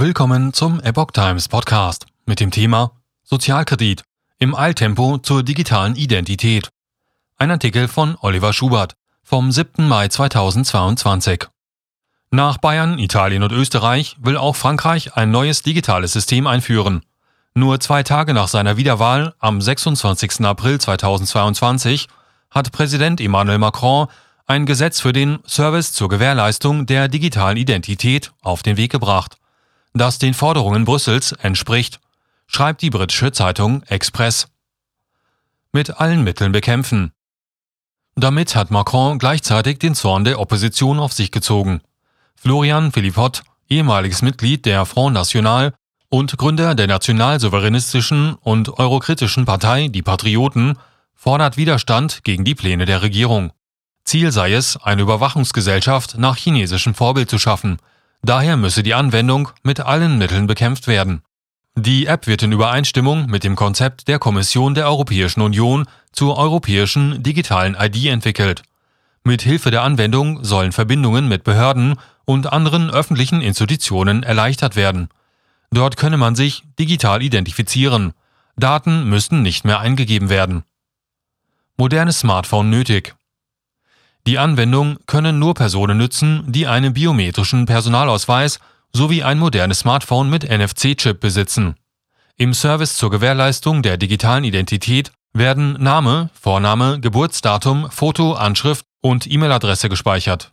[0.00, 4.02] Willkommen zum Epoch Times Podcast mit dem Thema Sozialkredit
[4.38, 6.70] im Eiltempo zur digitalen Identität.
[7.36, 9.86] Ein Artikel von Oliver Schubert vom 7.
[9.86, 11.48] Mai 2022.
[12.30, 17.02] Nach Bayern, Italien und Österreich will auch Frankreich ein neues digitales System einführen.
[17.52, 20.46] Nur zwei Tage nach seiner Wiederwahl am 26.
[20.46, 22.08] April 2022
[22.50, 24.06] hat Präsident Emmanuel Macron
[24.46, 29.36] ein Gesetz für den Service zur Gewährleistung der digitalen Identität auf den Weg gebracht
[29.92, 32.00] das den Forderungen Brüssels entspricht,
[32.46, 34.48] schreibt die britische Zeitung Express.
[35.72, 37.12] Mit allen Mitteln bekämpfen.
[38.16, 41.80] Damit hat Macron gleichzeitig den Zorn der Opposition auf sich gezogen.
[42.34, 45.74] Florian Philippot, ehemaliges Mitglied der Front National
[46.08, 50.76] und Gründer der nationalsouveränistischen und eurokritischen Partei Die Patrioten,
[51.14, 53.52] fordert Widerstand gegen die Pläne der Regierung.
[54.04, 57.78] Ziel sei es, eine Überwachungsgesellschaft nach chinesischem Vorbild zu schaffen,
[58.22, 61.22] Daher müsse die Anwendung mit allen Mitteln bekämpft werden.
[61.76, 67.22] Die App wird in Übereinstimmung mit dem Konzept der Kommission der Europäischen Union zur europäischen
[67.22, 68.62] digitalen ID entwickelt.
[69.24, 75.08] Mit Hilfe der Anwendung sollen Verbindungen mit Behörden und anderen öffentlichen Institutionen erleichtert werden.
[75.70, 78.12] Dort könne man sich digital identifizieren.
[78.56, 80.64] Daten müssten nicht mehr eingegeben werden.
[81.76, 83.14] Modernes Smartphone nötig.
[84.30, 88.60] Die Anwendung können nur Personen nützen, die einen biometrischen Personalausweis
[88.92, 91.74] sowie ein modernes Smartphone mit NFC-Chip besitzen.
[92.36, 99.88] Im Service zur Gewährleistung der digitalen Identität werden Name, Vorname, Geburtsdatum, Foto, Anschrift und E-Mail-Adresse
[99.88, 100.52] gespeichert.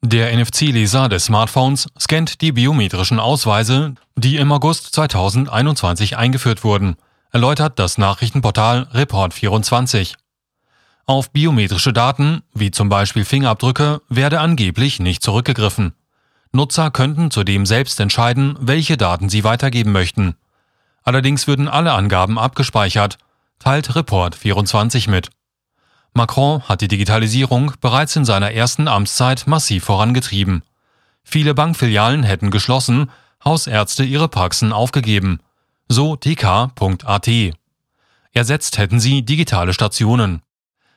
[0.00, 6.96] Der NFC-Leser des Smartphones scannt die biometrischen Ausweise, die im August 2021 eingeführt wurden,
[7.30, 10.14] erläutert das Nachrichtenportal Report24.
[11.12, 15.92] Auf biometrische Daten, wie zum Beispiel Fingerabdrücke, werde angeblich nicht zurückgegriffen.
[16.52, 20.36] Nutzer könnten zudem selbst entscheiden, welche Daten sie weitergeben möchten.
[21.02, 23.18] Allerdings würden alle Angaben abgespeichert,
[23.58, 25.28] teilt Report 24 mit.
[26.14, 30.62] Macron hat die Digitalisierung bereits in seiner ersten Amtszeit massiv vorangetrieben.
[31.24, 33.10] Viele Bankfilialen hätten geschlossen,
[33.44, 35.40] Hausärzte ihre Praxen aufgegeben.
[35.88, 37.28] So tk.at.
[38.32, 40.40] Ersetzt hätten sie digitale Stationen.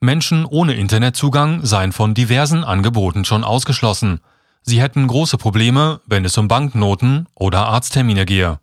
[0.00, 4.20] Menschen ohne Internetzugang seien von diversen Angeboten schon ausgeschlossen.
[4.62, 8.58] Sie hätten große Probleme, wenn es um Banknoten oder Arzttermine gehe.